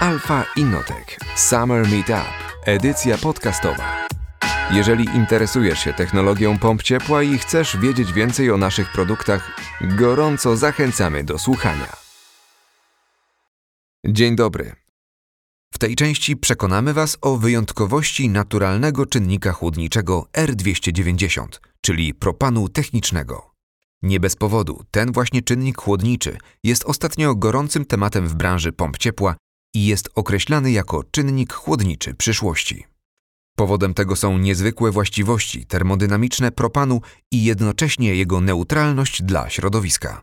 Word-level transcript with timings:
Alfa 0.00 0.44
Innotech 0.56 1.18
Summer 1.36 1.88
Meetup, 1.88 2.34
edycja 2.64 3.18
podcastowa. 3.18 4.06
Jeżeli 4.72 5.04
interesujesz 5.04 5.78
się 5.78 5.92
technologią 5.92 6.58
pomp 6.58 6.82
ciepła 6.82 7.22
i 7.22 7.38
chcesz 7.38 7.76
wiedzieć 7.76 8.12
więcej 8.12 8.50
o 8.50 8.56
naszych 8.56 8.92
produktach, 8.92 9.60
gorąco 9.80 10.56
zachęcamy 10.56 11.24
do 11.24 11.38
słuchania. 11.38 11.96
Dzień 14.06 14.36
dobry. 14.36 14.72
W 15.74 15.78
tej 15.78 15.96
części 15.96 16.36
przekonamy 16.36 16.94
Was 16.94 17.18
o 17.20 17.36
wyjątkowości 17.36 18.28
naturalnego 18.28 19.06
czynnika 19.06 19.52
chłodniczego 19.52 20.26
R290, 20.36 21.46
czyli 21.80 22.14
propanu 22.14 22.68
technicznego. 22.68 23.50
Nie 24.02 24.20
bez 24.20 24.36
powodu 24.36 24.84
ten 24.90 25.12
właśnie 25.12 25.42
czynnik 25.42 25.80
chłodniczy 25.80 26.38
jest 26.64 26.84
ostatnio 26.84 27.34
gorącym 27.34 27.84
tematem 27.84 28.28
w 28.28 28.34
branży 28.34 28.72
pomp 28.72 28.98
ciepła 28.98 29.36
i 29.78 29.86
jest 29.86 30.08
określany 30.14 30.70
jako 30.70 31.04
czynnik 31.10 31.52
chłodniczy 31.52 32.14
przyszłości. 32.14 32.84
Powodem 33.58 33.94
tego 33.94 34.16
są 34.16 34.38
niezwykłe 34.38 34.90
właściwości 34.90 35.66
termodynamiczne 35.66 36.52
propanu 36.52 37.00
i 37.32 37.44
jednocześnie 37.44 38.14
jego 38.14 38.40
neutralność 38.40 39.22
dla 39.22 39.50
środowiska. 39.50 40.22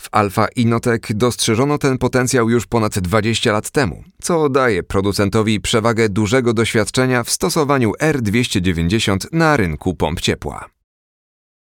W 0.00 0.08
Alfa 0.12 0.48
Innotech 0.56 1.00
dostrzeżono 1.10 1.78
ten 1.78 1.98
potencjał 1.98 2.50
już 2.50 2.66
ponad 2.66 2.98
20 2.98 3.52
lat 3.52 3.70
temu, 3.70 4.04
co 4.22 4.48
daje 4.48 4.82
producentowi 4.82 5.60
przewagę 5.60 6.08
dużego 6.08 6.54
doświadczenia 6.54 7.24
w 7.24 7.30
stosowaniu 7.30 7.92
R290 7.92 9.18
na 9.32 9.56
rynku 9.56 9.94
pomp 9.94 10.20
ciepła. 10.20 10.70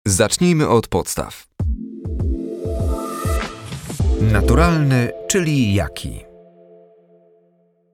Zacznijmy 0.08 0.68
od 0.68 0.88
podstaw. 0.88 1.48
Naturalny, 4.22 5.12
czyli 5.28 5.74
jaki? 5.74 6.29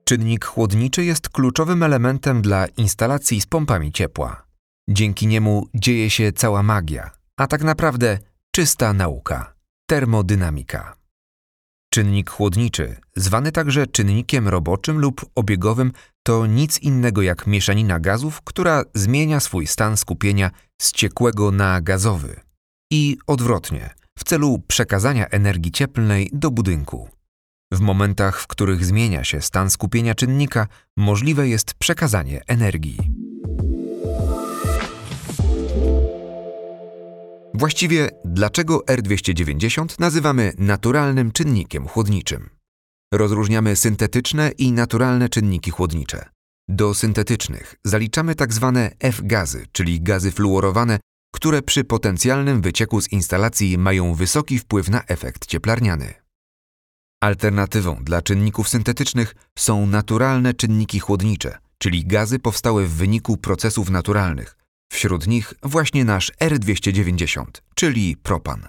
Czynnik 0.08 0.44
chłodniczy 0.44 1.04
jest 1.04 1.28
kluczowym 1.28 1.82
elementem 1.82 2.42
dla 2.42 2.66
instalacji 2.66 3.40
z 3.40 3.46
pompami 3.46 3.92
ciepła. 3.92 4.46
Dzięki 4.88 5.26
niemu 5.26 5.66
dzieje 5.74 6.10
się 6.10 6.32
cała 6.32 6.62
magia, 6.62 7.10
a 7.36 7.46
tak 7.46 7.62
naprawdę 7.62 8.18
czysta 8.54 8.92
nauka 8.92 9.54
termodynamika. 9.88 10.96
Czynnik 11.92 12.30
chłodniczy, 12.30 12.96
zwany 13.16 13.52
także 13.52 13.86
czynnikiem 13.86 14.48
roboczym 14.48 14.98
lub 14.98 15.26
obiegowym, 15.34 15.92
to 16.22 16.46
nic 16.46 16.78
innego 16.78 17.22
jak 17.22 17.46
mieszanina 17.46 18.00
gazów, 18.00 18.40
która 18.42 18.82
zmienia 18.94 19.40
swój 19.40 19.66
stan 19.66 19.96
skupienia 19.96 20.50
z 20.82 20.92
ciekłego 20.92 21.50
na 21.50 21.80
gazowy 21.80 22.40
i 22.92 23.18
odwrotnie, 23.26 23.94
w 24.18 24.24
celu 24.24 24.62
przekazania 24.68 25.26
energii 25.26 25.72
cieplnej 25.72 26.30
do 26.32 26.50
budynku. 26.50 27.08
W 27.72 27.80
momentach, 27.80 28.40
w 28.40 28.46
których 28.46 28.84
zmienia 28.84 29.24
się 29.24 29.40
stan 29.40 29.70
skupienia 29.70 30.14
czynnika, 30.14 30.66
możliwe 30.96 31.48
jest 31.48 31.74
przekazanie 31.74 32.42
energii. 32.46 32.98
Właściwie, 37.54 38.08
dlaczego 38.24 38.78
R290 38.78 40.00
nazywamy 40.00 40.52
naturalnym 40.58 41.32
czynnikiem 41.32 41.88
chłodniczym? 41.88 42.50
Rozróżniamy 43.14 43.76
syntetyczne 43.76 44.50
i 44.58 44.72
naturalne 44.72 45.28
czynniki 45.28 45.70
chłodnicze. 45.70 46.28
Do 46.68 46.94
syntetycznych 46.94 47.74
zaliczamy 47.84 48.34
tzw. 48.34 48.72
Tak 48.74 48.94
F-gazy, 49.00 49.66
czyli 49.72 50.00
gazy 50.00 50.32
fluorowane, 50.32 50.98
które 51.34 51.62
przy 51.62 51.84
potencjalnym 51.84 52.60
wycieku 52.60 53.00
z 53.00 53.12
instalacji 53.12 53.78
mają 53.78 54.14
wysoki 54.14 54.58
wpływ 54.58 54.88
na 54.88 55.04
efekt 55.04 55.46
cieplarniany. 55.46 56.25
Alternatywą 57.20 58.04
dla 58.04 58.22
czynników 58.22 58.68
syntetycznych 58.68 59.34
są 59.58 59.86
naturalne 59.86 60.54
czynniki 60.54 61.00
chłodnicze, 61.00 61.58
czyli 61.78 62.06
gazy 62.06 62.38
powstałe 62.38 62.84
w 62.84 62.92
wyniku 62.92 63.36
procesów 63.36 63.90
naturalnych. 63.90 64.56
Wśród 64.92 65.26
nich 65.26 65.54
właśnie 65.62 66.04
nasz 66.04 66.32
R290, 66.40 67.44
czyli 67.74 68.16
propan. 68.16 68.68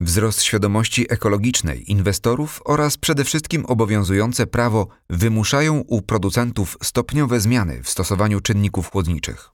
Wzrost 0.00 0.42
świadomości 0.42 1.12
ekologicznej 1.12 1.90
inwestorów 1.90 2.62
oraz 2.64 2.96
przede 2.96 3.24
wszystkim 3.24 3.66
obowiązujące 3.66 4.46
prawo 4.46 4.88
wymuszają 5.10 5.80
u 5.80 6.02
producentów 6.02 6.78
stopniowe 6.82 7.40
zmiany 7.40 7.82
w 7.82 7.90
stosowaniu 7.90 8.40
czynników 8.40 8.90
chłodniczych. 8.90 9.50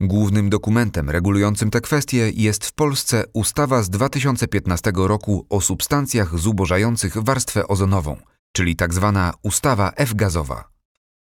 Głównym 0.00 0.50
dokumentem 0.50 1.10
regulującym 1.10 1.70
te 1.70 1.80
kwestie 1.80 2.30
jest 2.34 2.66
w 2.66 2.72
Polsce 2.72 3.24
ustawa 3.32 3.82
z 3.82 3.90
2015 3.90 4.92
roku 4.94 5.46
o 5.50 5.60
substancjach 5.60 6.38
zubożających 6.38 7.16
warstwę 7.16 7.68
ozonową, 7.68 8.16
czyli 8.52 8.76
tzw. 8.76 9.12
Tak 9.14 9.36
ustawa 9.42 9.92
F-gazowa. 9.96 10.68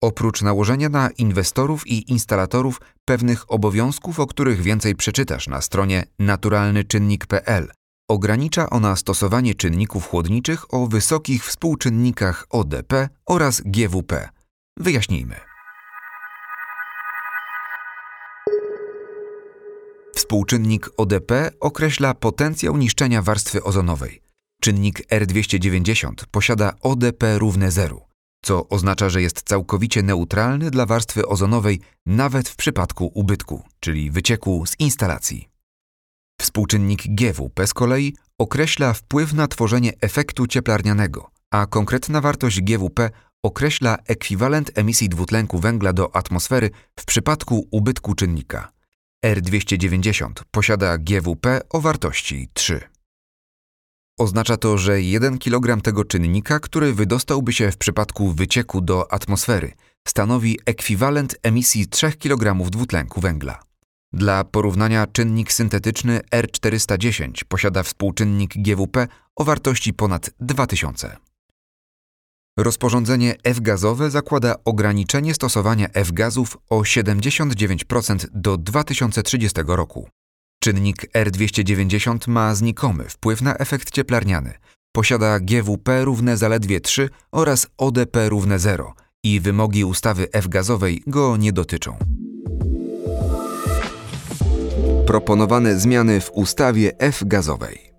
Oprócz 0.02 0.42
nałożenia 0.42 0.90
na 0.90 1.09
inwestorów 1.09 1.88
i 1.88 2.12
instalatorów 2.12 2.81
pewnych 3.06 3.52
obowiązków, 3.52 4.20
o 4.20 4.28
których 4.28 4.62
więcej 4.62 4.96
przeczytasz 4.96 5.48
na 5.48 5.62
stronie 5.62 6.04
naturalnyczynnik.pl, 6.20 7.72
ogranicza 8.09 8.70
ona 8.70 8.96
stosowanie 8.96 9.56
czynników 9.56 10.08
chłodniczych 10.08 10.74
o 10.74 10.88
wysokich 10.88 11.46
współczynnikach 11.46 12.46
ODP 12.50 13.09
oraz 13.25 13.62
GWP. 13.62 14.30
Wyjaśnijmy. 14.78 15.55
Współczynnik 20.35 20.90
ODP 20.97 21.51
określa 21.59 22.13
potencjał 22.13 22.78
niszczenia 22.78 23.22
warstwy 23.22 23.63
ozonowej. 23.63 24.22
Czynnik 24.62 25.07
R290 25.07 26.13
posiada 26.31 26.73
ODP 26.81 27.38
równe 27.38 27.72
zeru, 27.72 28.01
co 28.45 28.69
oznacza, 28.69 29.09
że 29.09 29.22
jest 29.22 29.41
całkowicie 29.41 30.03
neutralny 30.03 30.72
dla 30.72 30.85
warstwy 30.85 31.28
ozonowej 31.28 31.79
nawet 32.06 32.50
w 32.50 32.56
przypadku 32.56 33.12
ubytku, 33.13 33.63
czyli 33.79 34.12
wycieku 34.12 34.66
z 34.66 34.79
instalacji. 34.79 35.50
Współczynnik 36.41 37.03
GWP 37.07 37.68
z 37.68 37.74
kolei 37.74 38.16
określa 38.40 38.94
wpływ 38.94 39.34
na 39.34 39.47
tworzenie 39.47 39.94
efektu 40.01 40.47
cieplarnianego, 40.47 41.31
a 41.51 41.66
konkretna 41.66 42.22
wartość 42.22 42.62
GWP 42.62 43.09
określa 43.44 43.97
ekwiwalent 44.07 44.72
emisji 44.75 45.09
dwutlenku 45.09 45.59
węgla 45.59 45.94
do 45.94 46.16
atmosfery 46.16 46.69
w 47.00 47.06
przypadku 47.06 47.68
ubytku 47.72 48.16
czynnika. 48.16 48.75
R290 49.25 50.31
posiada 50.52 50.97
GWP 50.97 51.62
o 51.69 51.81
wartości 51.81 52.50
3. 52.53 52.81
Oznacza 54.19 54.58
to, 54.58 54.78
że 54.78 55.02
1 55.02 55.38
kg 55.38 55.81
tego 55.81 56.06
czynnika, 56.06 56.59
który 56.59 56.94
wydostałby 56.94 57.53
się 57.53 57.72
w 57.72 57.78
przypadku 57.78 58.31
wycieku 58.31 58.81
do 58.81 59.13
atmosfery, 59.13 59.72
stanowi 60.08 60.59
ekwiwalent 60.66 61.36
emisji 61.44 61.88
3 61.88 62.12
kg 62.12 62.69
dwutlenku 62.69 63.22
węgla. 63.22 63.59
Dla 64.13 64.44
porównania 64.44 65.08
czynnik 65.08 65.53
syntetyczny 65.53 66.22
R410 66.31 67.44
posiada 67.47 67.84
współczynnik 67.84 68.53
GWP 68.56 69.07
o 69.36 69.44
wartości 69.44 69.94
ponad 69.94 70.30
2000. 70.40 71.18
Rozporządzenie 72.60 73.36
F-gazowe 73.44 74.10
zakłada 74.10 74.56
ograniczenie 74.66 75.34
stosowania 75.34 75.88
F-gazów 75.94 76.58
o 76.70 76.82
79% 76.82 78.26
do 78.34 78.58
2030 78.58 79.62
roku. 79.68 80.10
Czynnik 80.64 80.98
R290 81.14 82.30
ma 82.30 82.56
znikomy 82.56 83.04
wpływ 83.04 83.42
na 83.42 83.58
efekt 83.58 83.92
cieplarniany. 83.92 84.54
Posiada 84.92 85.40
GWP 85.40 86.06
równe 86.06 86.38
zaledwie 86.38 86.82
3 86.82 87.10
oraz 87.32 87.68
ODP 87.78 88.30
równe 88.30 88.60
0 88.60 88.94
i 89.24 89.40
wymogi 89.40 89.86
ustawy 89.86 90.28
F-gazowej 90.32 91.04
go 91.08 91.38
nie 91.38 91.54
dotyczą. 91.54 91.98
Proponowane 95.08 95.80
zmiany 95.80 96.22
w 96.22 96.32
ustawie 96.32 97.00
F-gazowej. 97.00 97.94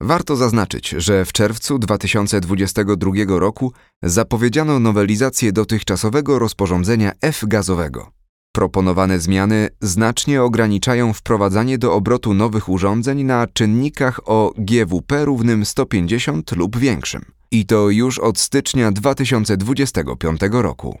Warto 0.00 0.36
zaznaczyć, 0.36 0.88
że 0.88 1.24
w 1.24 1.32
czerwcu 1.32 1.78
2022 1.78 3.10
roku 3.26 3.72
zapowiedziano 4.02 4.78
nowelizację 4.78 5.52
dotychczasowego 5.52 6.38
rozporządzenia 6.38 7.12
F-gazowego. 7.20 8.10
Proponowane 8.52 9.18
zmiany 9.18 9.68
znacznie 9.80 10.42
ograniczają 10.42 11.12
wprowadzanie 11.12 11.78
do 11.78 11.94
obrotu 11.94 12.34
nowych 12.34 12.68
urządzeń 12.68 13.22
na 13.24 13.46
czynnikach 13.46 14.20
o 14.24 14.52
GWP 14.58 15.24
równym 15.24 15.64
150 15.64 16.52
lub 16.52 16.76
większym. 16.76 17.24
I 17.50 17.66
to 17.66 17.90
już 17.90 18.18
od 18.18 18.38
stycznia 18.38 18.92
2025 18.92 20.40
roku. 20.50 20.98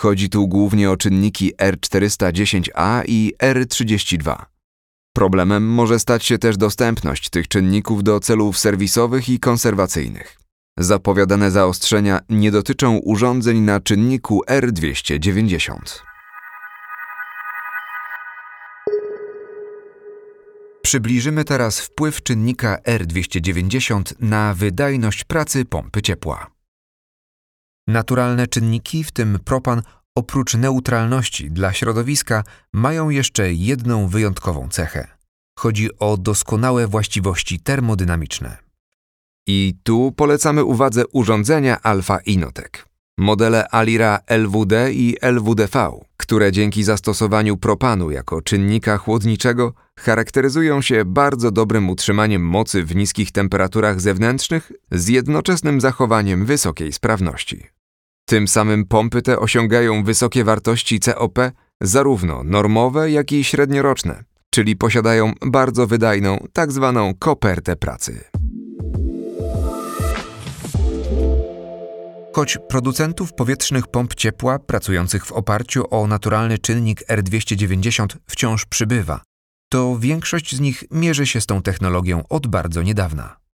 Chodzi 0.00 0.30
tu 0.30 0.48
głównie 0.48 0.90
o 0.90 0.96
czynniki 0.96 1.52
R410A 1.56 3.02
i 3.06 3.32
R32. 3.42 4.44
Problemem 5.18 5.66
może 5.66 5.98
stać 5.98 6.24
się 6.24 6.38
też 6.38 6.56
dostępność 6.56 7.30
tych 7.30 7.48
czynników 7.48 8.02
do 8.04 8.20
celów 8.20 8.58
serwisowych 8.58 9.28
i 9.28 9.40
konserwacyjnych. 9.40 10.36
Zapowiadane 10.76 11.50
zaostrzenia 11.50 12.20
nie 12.28 12.50
dotyczą 12.50 12.98
urządzeń 12.98 13.60
na 13.60 13.80
czynniku 13.80 14.42
R290. 14.48 15.78
Przybliżymy 20.82 21.44
teraz 21.44 21.80
wpływ 21.80 22.22
czynnika 22.22 22.78
R290 22.86 24.14
na 24.20 24.54
wydajność 24.54 25.24
pracy 25.24 25.64
pompy 25.64 26.02
ciepła. 26.02 26.50
Naturalne 27.86 28.46
czynniki, 28.46 29.04
w 29.04 29.12
tym 29.12 29.38
propan, 29.44 29.82
oprócz 30.18 30.54
neutralności 30.54 31.50
dla 31.50 31.72
środowiska, 31.72 32.44
mają 32.72 33.10
jeszcze 33.10 33.52
jedną 33.52 34.08
wyjątkową 34.08 34.68
cechę. 34.68 35.08
Chodzi 35.58 35.98
o 35.98 36.16
doskonałe 36.16 36.86
właściwości 36.86 37.60
termodynamiczne. 37.60 38.56
I 39.46 39.74
tu 39.82 40.12
polecamy 40.16 40.64
uwadze 40.64 41.06
urządzenia 41.06 41.82
Alfa 41.82 42.18
Inotec. 42.18 42.72
Modele 43.18 43.68
Alira 43.68 44.18
LWD 44.26 44.92
i 44.92 45.16
LWDV, 45.20 46.00
które 46.16 46.52
dzięki 46.52 46.84
zastosowaniu 46.84 47.56
propanu 47.56 48.10
jako 48.10 48.42
czynnika 48.42 48.98
chłodniczego 48.98 49.72
charakteryzują 49.98 50.82
się 50.82 51.04
bardzo 51.04 51.50
dobrym 51.50 51.90
utrzymaniem 51.90 52.42
mocy 52.42 52.84
w 52.84 52.96
niskich 52.96 53.32
temperaturach 53.32 54.00
zewnętrznych 54.00 54.72
z 54.90 55.08
jednoczesnym 55.08 55.80
zachowaniem 55.80 56.46
wysokiej 56.46 56.92
sprawności. 56.92 57.77
Tym 58.28 58.48
samym 58.48 58.84
pompy 58.84 59.22
te 59.22 59.38
osiągają 59.38 60.04
wysokie 60.04 60.44
wartości 60.44 61.00
COP, 61.00 61.38
zarówno 61.80 62.44
normowe, 62.44 63.10
jak 63.10 63.32
i 63.32 63.44
średnioroczne, 63.44 64.24
czyli 64.50 64.76
posiadają 64.76 65.32
bardzo 65.46 65.86
wydajną. 65.86 66.46
Tak 66.52 66.70
kopertę 67.18 67.76
pracy. 67.76 68.24
Choć 72.32 72.58
producentów 72.68 73.32
powietrznych 73.32 73.86
pomp 73.86 74.14
ciepła 74.14 74.58
pracujących 74.58 75.26
w 75.26 75.32
oparciu 75.32 75.84
o 75.90 76.06
naturalny 76.06 76.58
czynnik 76.58 77.00
R290 77.06 78.06
wciąż 78.26 78.66
przybywa, 78.66 79.22
to 79.68 79.98
większość 79.98 80.56
z 80.56 80.60
nich 80.60 80.84
mierzy 80.90 81.26
się 81.26 81.40
z 81.40 81.46
tą 81.46 81.62
technologią 81.62 82.22
od 82.28 82.46
bardzo 82.46 82.82
niedawna. 82.82 83.47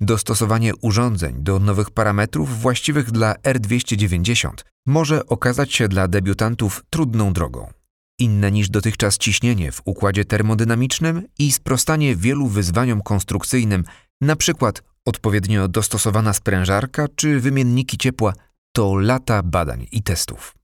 Dostosowanie 0.00 0.76
urządzeń 0.76 1.42
do 1.42 1.58
nowych 1.58 1.90
parametrów 1.90 2.60
właściwych 2.60 3.10
dla 3.10 3.34
R290 3.34 4.50
może 4.86 5.26
okazać 5.26 5.72
się 5.74 5.88
dla 5.88 6.08
debiutantów 6.08 6.84
trudną 6.90 7.32
drogą. 7.32 7.72
Inne 8.18 8.52
niż 8.52 8.70
dotychczas 8.70 9.18
ciśnienie 9.18 9.72
w 9.72 9.82
układzie 9.84 10.24
termodynamicznym 10.24 11.22
i 11.38 11.52
sprostanie 11.52 12.16
wielu 12.16 12.46
wyzwaniom 12.46 13.02
konstrukcyjnym, 13.02 13.84
np. 14.22 14.70
odpowiednio 15.04 15.68
dostosowana 15.68 16.32
sprężarka 16.32 17.06
czy 17.16 17.40
wymienniki 17.40 17.98
ciepła, 17.98 18.32
to 18.72 18.94
lata 18.94 19.42
badań 19.42 19.86
i 19.92 20.02
testów. 20.02 20.54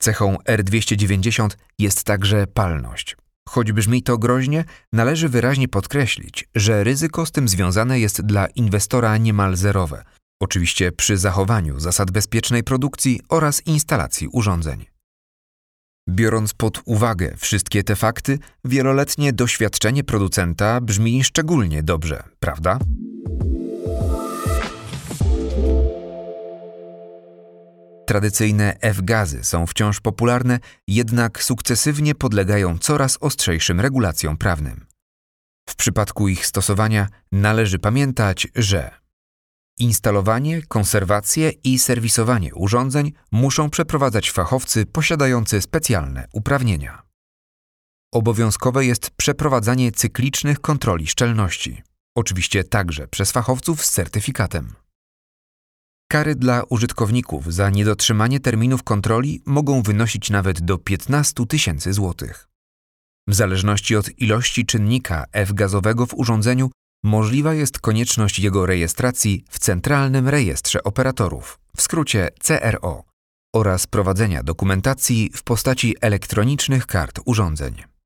Cechą 0.00 0.36
R290 0.48 1.48
jest 1.78 2.04
także 2.04 2.46
palność. 2.46 3.16
Choć 3.48 3.72
brzmi 3.72 4.02
to 4.02 4.18
groźnie, 4.18 4.64
należy 4.92 5.28
wyraźnie 5.28 5.68
podkreślić, 5.68 6.48
że 6.54 6.84
ryzyko 6.84 7.26
z 7.26 7.32
tym 7.32 7.48
związane 7.48 8.00
jest 8.00 8.22
dla 8.22 8.46
inwestora 8.46 9.16
niemal 9.16 9.56
zerowe, 9.56 10.04
oczywiście 10.42 10.92
przy 10.92 11.16
zachowaniu 11.16 11.80
zasad 11.80 12.10
bezpiecznej 12.10 12.62
produkcji 12.62 13.20
oraz 13.28 13.66
instalacji 13.66 14.28
urządzeń. 14.32 14.86
Biorąc 16.08 16.54
pod 16.54 16.82
uwagę 16.84 17.34
wszystkie 17.36 17.84
te 17.84 17.96
fakty, 17.96 18.38
wieloletnie 18.64 19.32
doświadczenie 19.32 20.04
producenta 20.04 20.80
brzmi 20.80 21.24
szczególnie 21.24 21.82
dobrze, 21.82 22.22
prawda? 22.40 22.78
Tradycyjne 28.08 28.76
F-gazy 28.80 29.44
są 29.44 29.66
wciąż 29.66 30.00
popularne, 30.00 30.58
jednak 30.86 31.42
sukcesywnie 31.42 32.14
podlegają 32.14 32.78
coraz 32.78 33.18
ostrzejszym 33.20 33.80
regulacjom 33.80 34.36
prawnym. 34.36 34.86
W 35.68 35.76
przypadku 35.76 36.28
ich 36.28 36.46
stosowania 36.46 37.08
należy 37.32 37.78
pamiętać, 37.78 38.48
że 38.54 38.90
instalowanie, 39.78 40.62
konserwację 40.62 41.50
i 41.50 41.78
serwisowanie 41.78 42.54
urządzeń 42.54 43.12
muszą 43.32 43.70
przeprowadzać 43.70 44.30
fachowcy 44.30 44.86
posiadający 44.86 45.60
specjalne 45.60 46.28
uprawnienia. 46.32 47.02
Obowiązkowe 48.12 48.84
jest 48.84 49.10
przeprowadzanie 49.10 49.92
cyklicznych 49.92 50.60
kontroli 50.60 51.06
szczelności, 51.06 51.82
oczywiście 52.14 52.64
także 52.64 53.08
przez 53.08 53.32
fachowców 53.32 53.84
z 53.84 53.90
certyfikatem. 53.90 54.87
Kary 56.10 56.34
dla 56.34 56.62
użytkowników 56.68 57.54
za 57.54 57.70
niedotrzymanie 57.70 58.40
terminów 58.40 58.82
kontroli 58.82 59.42
mogą 59.46 59.82
wynosić 59.82 60.30
nawet 60.30 60.60
do 60.60 60.78
15 60.78 61.46
tysięcy 61.46 61.92
złotych. 61.92 62.48
W 63.28 63.34
zależności 63.34 63.96
od 63.96 64.18
ilości 64.18 64.66
czynnika 64.66 65.24
F-gazowego 65.32 66.06
w 66.06 66.14
urządzeniu 66.14 66.70
możliwa 67.04 67.54
jest 67.54 67.78
konieczność 67.78 68.38
jego 68.38 68.66
rejestracji 68.66 69.44
w 69.50 69.58
Centralnym 69.58 70.28
Rejestrze 70.28 70.82
Operatorów, 70.82 71.58
w 71.76 71.82
skrócie 71.82 72.28
CRO, 72.42 73.04
oraz 73.54 73.86
prowadzenia 73.86 74.42
dokumentacji 74.42 75.30
w 75.34 75.42
postaci 75.42 75.96
elektronicznych 76.00 76.86
kart 76.86 77.20
urządzeń. 77.24 77.97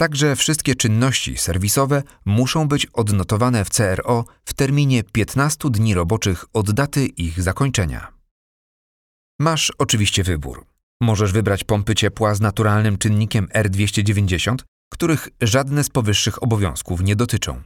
Także 0.00 0.36
wszystkie 0.36 0.74
czynności 0.74 1.38
serwisowe 1.38 2.02
muszą 2.24 2.68
być 2.68 2.86
odnotowane 2.86 3.64
w 3.64 3.70
CRO 3.70 4.24
w 4.44 4.54
terminie 4.54 5.02
15 5.02 5.70
dni 5.70 5.94
roboczych 5.94 6.44
od 6.52 6.70
daty 6.70 7.06
ich 7.06 7.42
zakończenia. 7.42 8.12
Masz 9.40 9.72
oczywiście 9.78 10.22
wybór. 10.22 10.66
Możesz 11.00 11.32
wybrać 11.32 11.64
pompy 11.64 11.94
ciepła 11.94 12.34
z 12.34 12.40
naturalnym 12.40 12.98
czynnikiem 12.98 13.48
R290, 13.54 14.54
których 14.92 15.28
żadne 15.40 15.84
z 15.84 15.90
powyższych 15.90 16.42
obowiązków 16.42 17.00
nie 17.00 17.16
dotyczą. 17.16 17.62